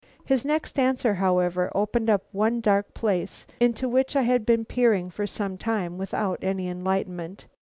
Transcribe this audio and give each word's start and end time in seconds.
His 0.25 0.43
next 0.43 0.79
answer, 0.79 1.13
however, 1.13 1.71
opened 1.75 2.09
up 2.09 2.23
one 2.31 2.59
dark 2.59 2.95
place 2.95 3.45
into 3.59 3.87
which 3.87 4.15
I 4.15 4.23
had 4.23 4.47
been 4.47 4.65
peering 4.65 5.11
for 5.11 5.27
some 5.27 5.59
time 5.59 5.99
without 5.99 6.39
any 6.41 6.67
enlightenment. 6.67 7.45